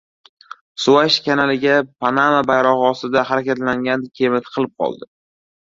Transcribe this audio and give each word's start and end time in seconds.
Suvaysh 0.85 1.17
kanaliga 1.27 1.75
Panama 2.05 2.41
bayrog‘i 2.53 2.89
ostida 2.89 3.25
harakatlangan 3.33 4.11
kema 4.23 4.45
tiqilib 4.49 4.77
qoldi 4.83 5.15